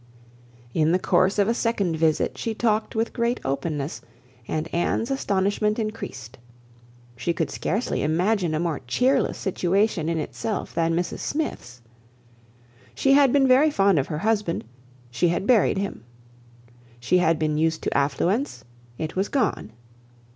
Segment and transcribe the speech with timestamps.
[0.73, 4.01] In the course of a second visit she talked with great openness,
[4.47, 6.39] and Anne's astonishment increased.
[7.15, 11.83] She could scarcely imagine a more cheerless situation in itself than Mrs Smith's.
[12.95, 14.63] She had been very fond of her husband:
[15.11, 16.03] she had buried him.
[16.99, 18.65] She had been used to affluence:
[18.97, 19.71] it was gone.